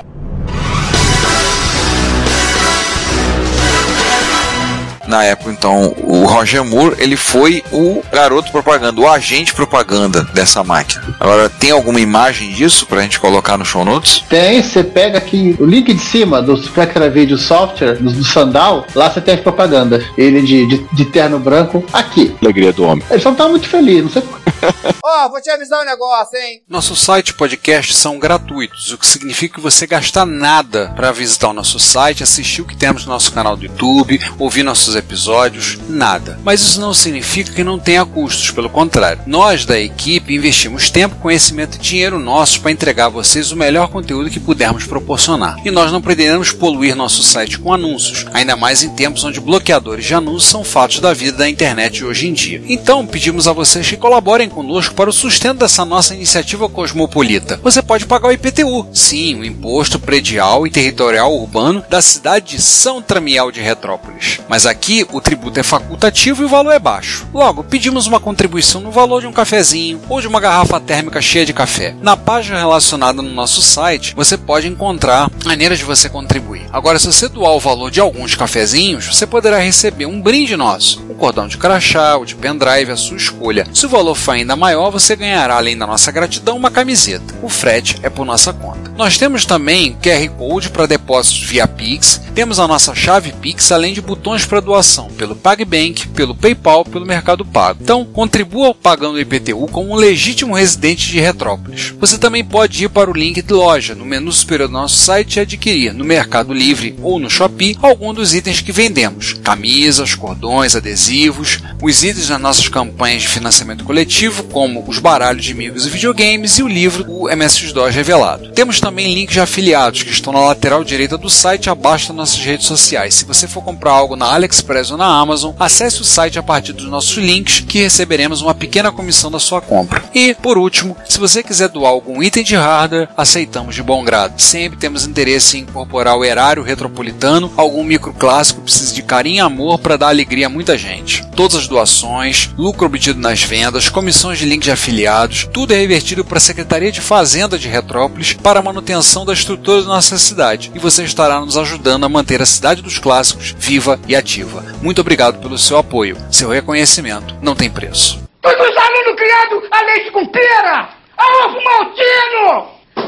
[5.10, 10.64] Na época, então, o Roger Moore, ele foi o garoto propaganda, o agente propaganda dessa
[10.64, 11.02] máquina.
[11.20, 14.24] Agora, tem alguma imagem disso pra gente colocar no show notes?
[14.30, 18.86] Tem, você pega aqui o link de cima do Spectra Video Software, do, do Sandal,
[18.94, 20.06] lá você tem as propagandas.
[20.16, 22.36] Ele de, de, de terno branco, aqui.
[22.40, 23.04] Alegria do homem.
[23.10, 24.40] Ele só não tá muito feliz, não sei por
[25.04, 26.62] Ó, vou te avisar um negócio, hein?
[26.68, 31.50] Nosso site e podcast são gratuitos, o que significa que você gasta nada para visitar
[31.50, 35.78] o nosso site, assistir o que temos no nosso canal do YouTube, ouvir nossos episódios,
[35.90, 36.40] nada.
[36.44, 39.22] Mas isso não significa que não tenha custos, pelo contrário.
[39.26, 43.88] Nós da equipe investimos tempo, conhecimento e dinheiro nossos para entregar a vocês o melhor
[43.88, 45.58] conteúdo que pudermos proporcionar.
[45.66, 50.06] E nós não pretenderemos poluir nosso site com anúncios, ainda mais em tempos onde bloqueadores
[50.06, 52.62] de anúncios são fatos da vida da internet de hoje em dia.
[52.68, 57.60] Então, pedimos a vocês que colaborem conosco para o sustento dessa nossa iniciativa cosmopolita.
[57.64, 62.62] Você pode pagar o IPTU, sim, o Imposto Predial e Territorial Urbano da cidade de
[62.62, 64.40] São Tramiel de Retrópolis.
[64.48, 67.28] Mas aqui o tributo é facultativo e o valor é baixo.
[67.32, 71.46] Logo, pedimos uma contribuição no valor de um cafezinho ou de uma garrafa térmica cheia
[71.46, 71.96] de café.
[72.02, 76.66] Na página relacionada no nosso site, você pode encontrar maneiras de você contribuir.
[76.74, 81.06] Agora, se você doar o valor de alguns cafezinhos, você poderá receber um brinde nosso,
[81.08, 83.68] um cordão de crachá ou de pendrive, a sua escolha.
[83.72, 87.36] Se o valor for ainda maior, você ganhará, além da nossa gratidão, uma camiseta.
[87.44, 88.92] O frete é por nossa conta.
[88.98, 93.94] Nós temos também QR Code para depósitos via Pix, temos a nossa chave Pix, além
[93.94, 97.80] de botões para doação pelo PagBank, pelo PayPal, pelo Mercado Pago.
[97.82, 101.94] Então, contribua pagando o IPTU como um legítimo residente de Retrópolis.
[102.00, 105.36] Você também pode ir para o link de loja no menu superior do nosso site
[105.36, 110.76] e adquirir no Mercado Livre ou no Shopee algum dos itens que vendemos: camisas, cordões,
[110.76, 115.90] adesivos, os itens das nossas campanhas de financiamento coletivo, como os baralhos de amigos e
[115.90, 118.52] videogames e o livro O MSX2 Revelado.
[118.52, 122.40] Temos também links de afiliados que estão na lateral direita do site abaixo das nossas
[122.40, 123.16] redes sociais.
[123.16, 126.74] Se você for comprar algo na AliExpress ou na Amazon, acesse o site a partir
[126.74, 130.04] dos nossos links que receberemos uma pequena comissão da sua compra.
[130.14, 134.40] E, por último, se você quiser doar algum item de hardware, aceitamos de bom grado.
[134.40, 139.80] Sempre temos interesse em incorporar o erário retropolitano, algum microclássico precisa de carinho e amor
[139.80, 141.26] para dar alegria a muita gente.
[141.36, 146.24] Todas as doações, lucro obtido nas vendas, comissões de link de afiliados, tudo é revertido
[146.24, 150.72] para a Secretaria de Fazenda de Retrópolis para a manutenção da estrutura da nossa cidade.
[150.76, 154.59] E você estará nos ajudando a manter a cidade dos clássicos viva e ativa.
[154.82, 156.18] Muito obrigado pelo seu apoio.
[156.32, 158.22] Seu reconhecimento não tem preço.
[158.42, 162.68] Todos os alunos criados a leite com pera, a ovo maltino,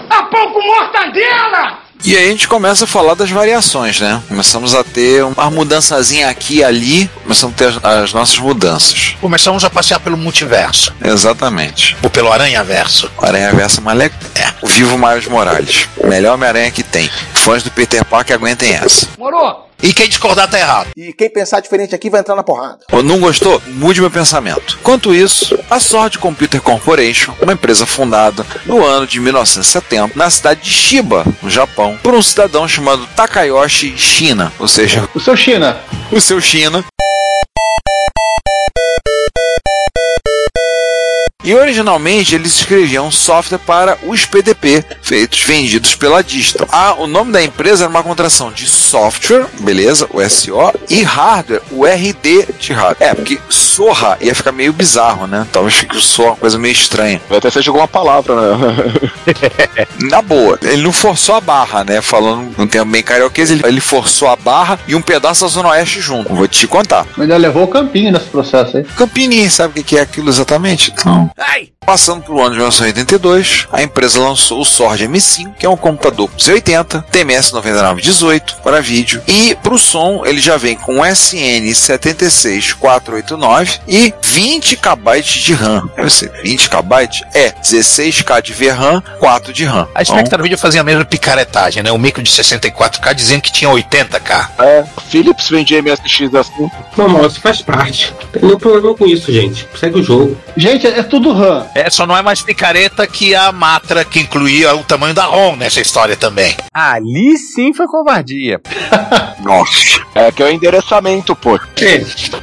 [0.10, 1.80] a pão com mortadela.
[2.04, 4.22] E aí a gente começa a falar das variações, né?
[4.28, 9.16] Começamos a ter uma mudançazinha aqui e ali, começamos a ter as, as nossas mudanças.
[9.22, 10.92] Começamos a passear pelo multiverso.
[11.00, 11.96] Exatamente.
[12.02, 13.12] Ou pelo Aranha-Verso.
[13.20, 14.18] O Aranha-Verso mais legal.
[14.34, 14.52] É.
[14.64, 15.88] O Vivo Miles Morales.
[16.04, 17.08] Melhor Homem-Aranha que tem.
[17.36, 19.08] Fãs do Peter Parker aguentem essa.
[19.20, 20.90] Moro, E quem discordar tá errado.
[20.96, 22.80] E quem pensar diferente aqui vai entrar na porrada.
[22.92, 23.62] Ou não gostou?
[23.68, 24.78] Mude meu pensamento.
[24.80, 30.62] Enquanto isso, a Sword Computer Corporation, uma empresa fundada no ano de 1970 na cidade
[30.62, 35.80] de Shiba, no Japão, por um cidadão chamado Takayoshi Shina, ou seja, O seu China.
[36.12, 36.86] o seu China.
[41.44, 46.68] E originalmente eles escreviam software para os PDP, feitos vendidos pela Digital.
[46.72, 51.62] Ah, o nome da empresa era uma contração de software, beleza, o SO, e hardware,
[51.72, 53.10] o RD de hardware.
[53.10, 55.48] É, porque Sorra ia ficar meio bizarro, né?
[55.52, 57.22] Talvez fique o Sorra uma coisa meio estranha.
[57.28, 58.82] Vai até ser alguma palavra, né?
[60.10, 62.02] Na boa, ele não forçou a barra, né?
[62.02, 65.70] Falando um termo bem carioquês, ele, ele forçou a barra e um pedaço da Zona
[65.70, 66.34] Oeste junto.
[66.34, 67.06] Vou te contar.
[67.18, 68.84] Ainda levou o campinho nesse processo aí.
[68.84, 70.92] Campinho, sabe o que é aquilo exatamente.
[70.92, 71.31] Então.
[71.38, 71.74] hey!
[71.84, 76.30] Passando pelo ano de 1982, a empresa lançou o Sword M5, que é um computador
[76.38, 83.80] 280, TMS 9918 para vídeo, e para o som ele já vem com SN 76489
[83.88, 85.90] e 20 KB de RAM.
[85.96, 87.10] Deve ser 20 KB?
[87.34, 89.88] É, 16K de VRAM, 4 de RAM.
[89.96, 91.92] A Spectravideo fazia a mesma picaretagem, né?
[91.92, 94.50] O micro de 64K dizendo que tinha 80K.
[94.60, 96.70] É, Philips vende MSX assim.
[96.96, 98.14] Normal, isso faz parte.
[98.32, 99.68] Tem nenhum problema com isso, gente.
[99.80, 100.38] Segue o jogo.
[100.56, 101.71] Gente, é tudo RAM.
[101.74, 105.56] É, só não é mais picareta que a Matra, que incluía o tamanho da ROM
[105.56, 106.56] nessa história também.
[106.74, 108.62] Ali sim foi covardia.
[109.40, 110.02] Nossa.
[110.14, 111.60] É que é o endereçamento, pô.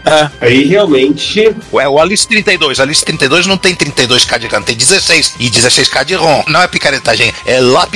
[0.04, 0.30] É.
[0.40, 1.54] Aí realmente.
[1.72, 2.80] Ué, o Alice 32.
[2.80, 6.42] Alice 32 não tem 32K de RAM, tem 16 e 16K de ROM.
[6.48, 7.86] Não é picaretagem, é lá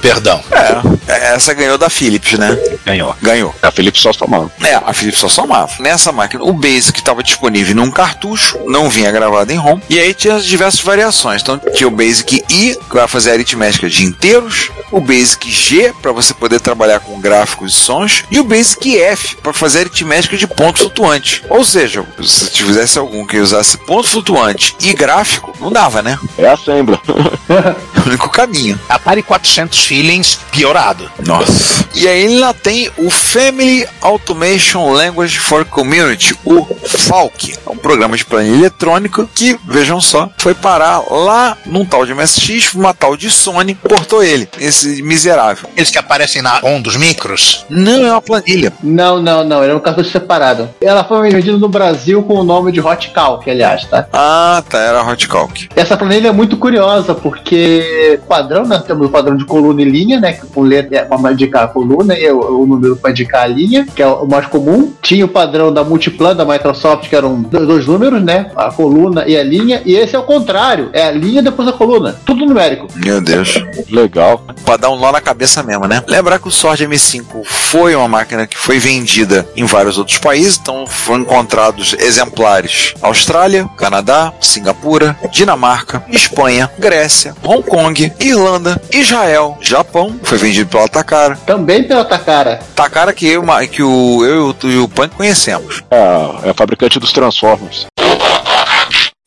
[0.00, 0.42] Perdão.
[0.50, 2.56] É, essa ganhou da Philips, né?
[2.84, 3.14] Ganhou.
[3.22, 3.54] Ganhou.
[3.62, 4.50] A Philips só tomava.
[4.62, 5.70] É, a Philips só somava.
[5.78, 10.14] Nessa máquina, o Basic estava disponível num cartucho, não vinha gravado em ROM, e aí
[10.14, 11.42] tinha as diversas variações.
[11.42, 16.12] Então tinha o Basic I, que vai fazer aritmética de inteiros, o Basic G, para
[16.12, 20.46] você poder trabalhar com gráficos e sons, e o Basic F, para fazer aritmética de
[20.46, 21.42] ponto flutuante.
[21.48, 26.18] Ou seja, se tivesse algum que usasse ponto flutuante e gráfico, não dava, né?
[26.38, 27.00] É a Assembla.
[28.06, 28.78] o único caminho.
[28.88, 31.10] Atari 400 Feelings piorado.
[31.24, 31.84] Nossa.
[31.94, 37.56] E aí ele ainda tem o Family Automation Language for Community, o FALC.
[37.66, 42.14] É um programa de planilha eletrônica que, vejam só, foi parar lá num tal de
[42.14, 45.68] MSX, uma tal de Sony, portou ele, esse miserável.
[45.76, 47.66] Eles que aparecem na ROM dos micros?
[47.68, 48.72] Não, é uma planilha.
[48.82, 49.62] Não, não, não.
[49.62, 50.68] Ele é um cartucho separado.
[50.80, 54.06] Ela foi vendida no Brasil com o nome de Hot Calc, aliás, tá?
[54.12, 55.68] Ah, tá, era Hot Calc.
[55.74, 60.20] Essa planilha é muito curiosa, porque padrão, nós temos o padrão de coluna e linha,
[60.20, 60.38] né?
[60.54, 64.02] Com letra para indicar a coluna e o, o número para indicar a linha, que
[64.02, 64.92] é o mais comum.
[65.02, 68.50] Tinha o padrão da Multiplan da Microsoft, que eram dois números, né?
[68.56, 69.80] A coluna e a linha.
[69.84, 70.90] E esse é o contrário.
[70.92, 72.20] É a linha depois a coluna.
[72.26, 72.88] Tudo numérico.
[72.96, 73.54] Meu Deus.
[73.90, 74.42] Legal.
[74.64, 76.02] Pra dar um nó na cabeça mesmo, né?
[76.06, 80.58] Lembrar que o Sword M5 foi uma máquina que foi vendida em vários outros países,
[80.60, 90.18] então foram encontrados exemplares Austrália, Canadá, Singapura, Dinamarca, Espanha, Grécia, Hong Kong, Irlanda, Israel, Japão,
[90.22, 91.36] foi vendido pela Takara.
[91.46, 92.60] Também pela Takara.
[92.74, 95.82] Takara que eu, que o, eu e o Tu- e o Punk conhecemos.
[95.90, 97.36] É, é a fabricante dos Transformers.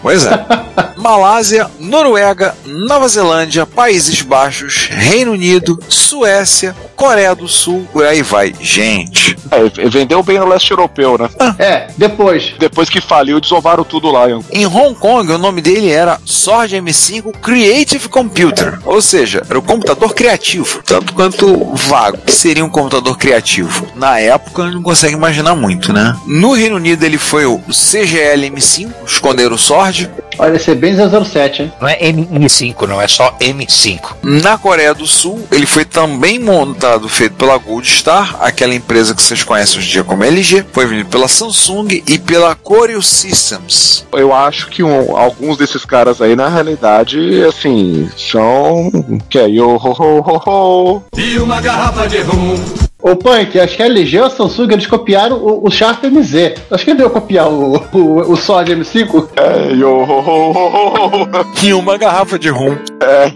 [0.01, 0.45] Pois é.
[0.97, 8.53] Malásia, Noruega, Nova Zelândia, Países Baixos, Reino Unido, Suécia, Coreia do Sul, por aí vai.
[8.59, 9.37] Gente.
[9.49, 11.29] É, vendeu bem no leste europeu, né?
[11.57, 12.53] É, depois.
[12.59, 14.29] Depois que faliu, desovaram tudo lá.
[14.29, 14.43] hein?
[14.51, 19.61] Em Hong Kong, o nome dele era Sword M5 Creative Computer, ou seja, era o
[19.61, 22.17] computador criativo, tanto quanto vago.
[22.17, 23.87] Que seria um computador criativo?
[23.95, 26.15] Na época, não consegue imaginar muito, né?
[26.27, 30.09] No Reino Unido, ele foi o CGL M5, esconderam o Sword.
[30.39, 31.73] Olha, esse é bem 007, hein?
[31.81, 33.99] Não é M5, não, é só M5.
[34.23, 39.21] Na Coreia do Sul, ele foi também montado, feito pela Gold Star, aquela empresa que
[39.21, 40.65] vocês conhecem hoje em dia como LG.
[40.71, 44.05] Foi vendido pela Samsung e pela Koryo Systems.
[44.13, 48.89] Eu acho que um- alguns desses caras aí, na realidade, assim, são.
[49.29, 51.03] Que é yo ho ho ho ho.
[51.17, 52.55] E uma garrafa de rum.
[53.01, 56.55] Ô Punk, acho que a LG ou a Samsung eles copiaram o, o Sharp MZ.
[56.69, 59.29] Acho que ele deu copiar o, o, o Sword M5.
[59.37, 61.29] É, yo ho ho ho ho.
[61.63, 62.77] E uma garrafa de rum.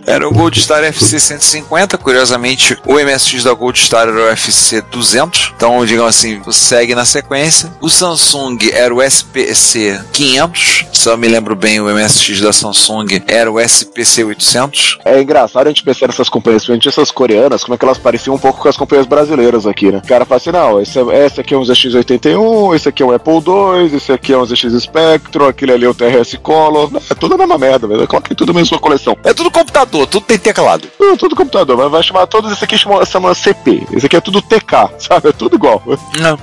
[0.05, 1.97] Era o Gold Star FC 150.
[1.97, 5.53] Curiosamente, o MSX da Gold Star era o FC 200.
[5.55, 7.71] Então, digamos assim, segue na sequência.
[7.79, 10.87] O Samsung era o SPC 500.
[10.91, 14.99] Se eu me lembro bem, o MSX da Samsung era o SPC 800.
[15.05, 18.35] É engraçado a gente pensar nessas companhias, principalmente essas coreanas, como é que elas pareciam
[18.35, 19.52] um pouco com as companhias brasileiras.
[19.65, 20.01] Aqui, né?
[20.03, 23.05] O cara fala assim, não, esse, é- esse aqui é um ZX81, esse aqui é
[23.05, 26.91] um Apple II, esse aqui é um ZX Spectrum, aquele ali é o TRS Color.
[26.91, 28.07] Não, É tudo a mesma merda, velho.
[28.07, 29.15] Coloquei tudo na mesma coleção.
[29.23, 30.87] É tudo computador, tudo tem teclado.
[30.99, 33.85] Não, tudo computador, mas vai chamar todos esse aqui chama, chama CP.
[33.93, 35.29] Esse aqui é tudo TK, sabe?
[35.29, 35.81] É tudo igual.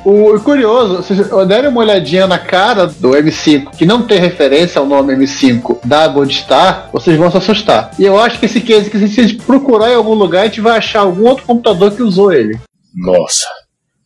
[0.05, 4.79] O o curioso, vocês derem uma olhadinha na cara do M5, que não tem referência
[4.79, 7.91] ao nome M5 da Goldstar, vocês vão se assustar.
[7.99, 10.45] E eu acho que esse case, que se a gente procurar em algum lugar, a
[10.47, 12.59] gente vai achar algum outro computador que usou ele.
[12.95, 13.47] Nossa,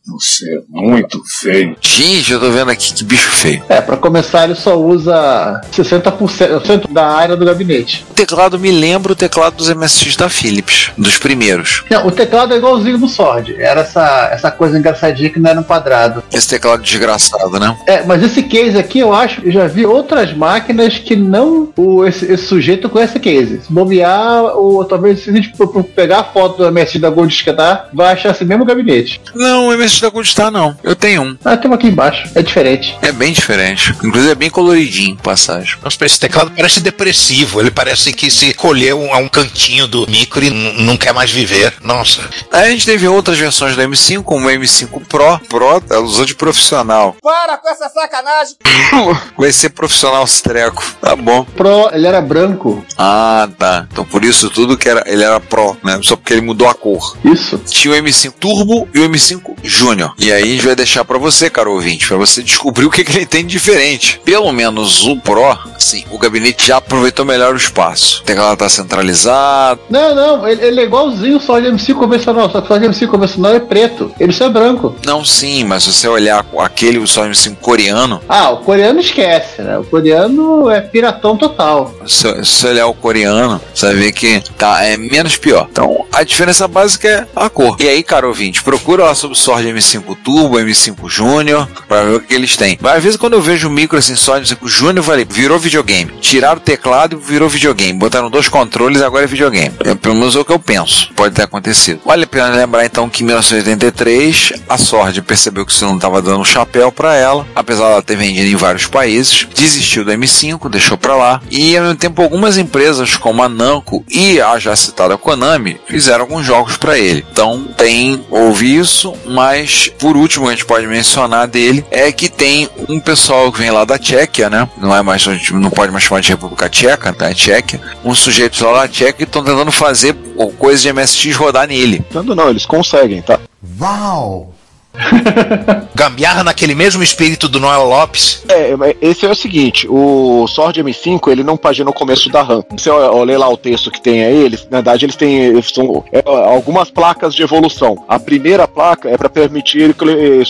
[0.07, 1.75] você é muito feio.
[1.81, 3.63] Gente, eu tô vendo aqui que bicho feio.
[3.67, 8.05] É, pra começar, ele só usa 60% da área do gabinete.
[8.11, 11.83] O teclado me lembra o teclado dos MSX da Philips, dos primeiros.
[11.89, 13.55] Não, o teclado é igualzinho do Sword.
[13.57, 16.23] Era essa, essa coisa engraçadinha que não era um quadrado.
[16.31, 17.75] Esse teclado desgraçado, né?
[17.87, 21.69] É, mas esse case aqui eu acho que eu já vi outras máquinas que não
[21.75, 23.61] o, esse, esse sujeito com esse case.
[23.61, 25.51] Se bobear, ou talvez se a gente
[25.95, 29.19] pegar a foto do MSX da Gold Scatar, vai achar esse mesmo gabinete.
[29.33, 30.77] Não, o MSX da Goldstar não.
[30.83, 31.37] Eu tenho um.
[31.43, 32.29] Ah, tem um aqui embaixo.
[32.35, 32.97] É diferente.
[33.01, 33.91] É bem diferente.
[34.03, 35.77] Inclusive é bem coloridinho, passagem.
[35.83, 37.59] Nossa, esse teclado parece depressivo.
[37.59, 41.73] Ele parece que se colheu a um cantinho do micro e não quer mais viver.
[41.83, 42.21] Nossa.
[42.51, 45.39] Aí a gente teve outras versões do M5, como o M5 Pro.
[45.49, 47.15] Pro, ela usou de profissional.
[47.21, 48.55] Para com essa sacanagem!
[49.37, 50.83] Vai ser profissional esse treco.
[51.01, 51.43] Tá bom.
[51.43, 52.85] Pro, ele era branco.
[52.97, 53.87] Ah, tá.
[53.91, 55.99] Então por isso tudo que era, ele era Pro, né?
[56.01, 57.17] Só porque ele mudou a cor.
[57.23, 57.57] Isso.
[57.57, 60.13] Tinha o M5 Turbo e o M5 Júnior.
[60.17, 63.03] E aí a gente vai deixar pra você, caro ouvinte, pra você descobrir o que,
[63.03, 64.19] que ele tem de diferente.
[64.25, 68.21] Pelo menos o Pro, sim, o gabinete já aproveitou melhor o espaço.
[68.21, 69.79] O teclado tá centralizado.
[69.89, 73.07] Não, não, ele, ele é igualzinho só de MC convencional, só que só de MC
[73.07, 74.11] convencional é preto.
[74.19, 74.95] Ele só é branco.
[75.05, 79.61] Não, sim, mas se você olhar aquele o só M5 coreano, Ah, o coreano esquece,
[79.61, 79.77] né?
[79.77, 81.93] O coreano é piratão total.
[82.05, 85.67] se, se você olhar o coreano, você vai ver que tá, é menos pior.
[85.71, 87.77] Então, a diferença básica é a cor.
[87.79, 92.15] E aí, caro ouvinte, procura lá sobre o Sword M5 Turbo, M5 Júnior, pra ver
[92.15, 92.77] o que eles têm.
[92.81, 95.59] Mas às vezes quando eu vejo o micro assim, Sword M5 Júnior, eu falei, virou
[95.59, 96.11] videogame.
[96.21, 97.93] Tiraram o teclado e virou videogame.
[97.93, 99.73] Botaram dois controles agora é videogame.
[99.83, 101.13] É, pelo menos é o que eu penso.
[101.15, 102.01] Pode ter acontecido.
[102.05, 106.21] Vale a pena lembrar então que em 1983, a Sword percebeu que isso não estava
[106.21, 110.97] dando chapéu pra ela, apesar dela ter vendido em vários países, desistiu do M5, deixou
[110.97, 115.17] pra lá, e ao mesmo tempo algumas empresas como a Namco e a já citada
[115.17, 117.25] Konami fizeram alguns jogos pra ele.
[117.31, 119.64] Então tem, houve isso, mas
[119.99, 123.85] por último a gente pode mencionar dele é que tem um pessoal que vem lá
[123.85, 124.67] da Tchequia, né?
[124.77, 127.29] Não é mais, a gente não pode mais chamar de República Tcheca, tá?
[127.29, 127.81] É Tchequia.
[128.03, 130.15] Uns sujeitos lá da Tchequia que estão tentando fazer
[130.57, 132.03] coisas de MSX rodar nele.
[132.11, 133.39] Tanto não, eles conseguem, tá?
[133.79, 134.54] Uau!
[135.95, 138.43] Gambiarra naquele mesmo espírito do Noel Lopes.
[138.49, 142.63] É, esse é o seguinte, o Sword M5 ele não pagina no começo da RAM.
[142.77, 145.71] Se eu, ler lá o texto que tem aí, eles, na verdade eles têm eles
[145.73, 148.03] são, é, algumas placas de evolução.
[148.07, 149.95] A primeira placa é para permitir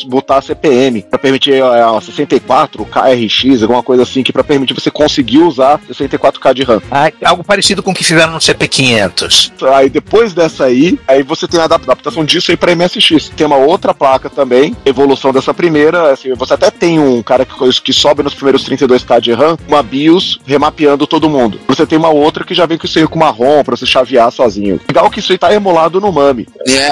[0.08, 4.91] botar a CPM, para permitir a 64 KRX, alguma coisa assim, que para permitir você
[4.91, 6.82] conseguir usar 64K de RAM.
[6.91, 9.52] Ah, algo parecido com o que fizeram no CP500.
[9.74, 13.30] Aí depois dessa aí, aí você tem a adap- adaptação disso aí para MSX.
[13.36, 16.11] Tem uma outra placa também, evolução dessa primeira.
[16.11, 19.81] Assim, você até tem um cara que, que sobe nos primeiros 32k de RAM, uma
[19.81, 21.59] BIOS remapeando todo mundo.
[21.67, 23.86] Você tem uma outra que já vem com isso aí com uma ROM pra você
[23.86, 24.79] chavear sozinho.
[24.88, 26.47] Legal que isso aí tá emulado no MAME.
[26.67, 26.91] É.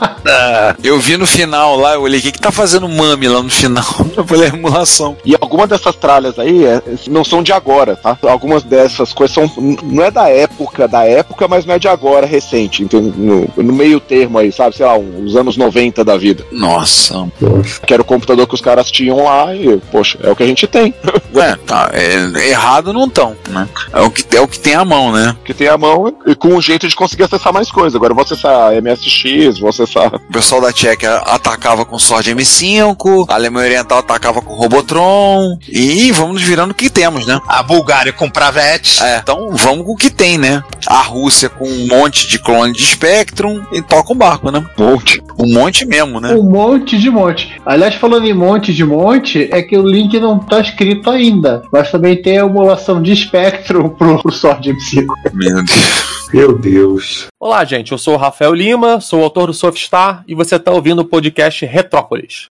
[0.82, 3.50] eu vi no final lá, eu olhei, o que, que tá fazendo Mami lá no
[3.50, 3.84] final?
[4.16, 5.16] Eu falei, é emulação.
[5.24, 8.16] E algumas dessas tralhas aí é, não são de agora, tá?
[8.22, 9.50] Algumas dessas coisas são.
[9.82, 12.82] Não é da época, da época, mas não é de agora, recente.
[12.82, 13.12] entende?
[13.16, 14.76] No, no meio termo aí, sabe?
[14.76, 16.44] Sei lá, uns anos 90 da vida.
[16.52, 17.28] Nossa.
[17.86, 20.46] Que era o computador que os caras tinham lá e, poxa, é o que a
[20.46, 20.94] gente tem.
[21.34, 21.90] É, tá.
[21.92, 23.68] é, errado não tão, né?
[23.92, 25.36] É o, que, é o que tem à mão, né?
[25.44, 27.96] Que tem a mão e com um jeito de conseguir acessar mais coisas.
[27.96, 30.12] Agora eu vou acessar MSX, vou acessar.
[30.16, 36.10] O pessoal da Tchequia atacava com Sword M5, a Alemanha Oriental atacava com Robotron, e
[36.12, 37.40] vamos virando o que temos, né?
[37.46, 39.02] A Bulgária com Pravete.
[39.02, 40.62] É, então vamos com o que tem, né?
[40.86, 44.64] A Rússia com um monte de clone de Spectrum e toca o barco, né?
[44.78, 45.22] Um monte.
[45.38, 46.34] Um monte mesmo, né?
[46.34, 47.60] Um monte de monte.
[47.64, 51.62] Aliás, falando em monte de monte, é que o link não tá escrito ainda.
[51.72, 55.06] Mas também tem a emulação de Spectrum pro, pro Sword M5.
[55.32, 56.23] Meu Deus.
[56.34, 57.28] Meu Deus.
[57.38, 57.92] Olá, gente.
[57.92, 61.04] Eu sou o Rafael Lima, sou o autor do Softstar e você está ouvindo o
[61.04, 62.48] podcast Retrópolis.